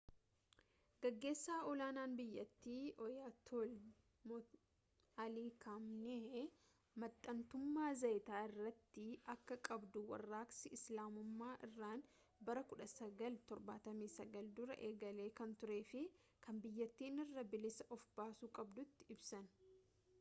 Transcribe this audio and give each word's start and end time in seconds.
gaggeessaa 1.05 1.57
ol 1.71 1.81
aanaan 1.87 2.13
biyyattii 2.19 2.85
ayatollah 3.07 4.47
ali 5.25 5.43
khamenei 5.65 6.45
maxxantummaa 7.03 7.91
zayita 8.03 8.39
irrattii 8.47 9.11
akka 9.35 9.57
qabduu 9.69 10.03
warraaqsi 10.13 10.73
islaamummaa 10.79 11.53
iraan 11.69 12.03
bara 12.49 12.65
1979 12.73 14.45
duraa 14.61 14.79
eegalee 14.89 15.29
kan 15.43 15.55
turee 15.65 15.81
fi 15.93 16.03
kan 16.49 16.65
biyyattiin 16.65 17.23
irraa 17.27 17.47
bilisa 17.55 17.91
of 17.99 18.11
baasuu 18.21 18.53
qabduutti 18.61 19.09
ibsan 19.19 19.49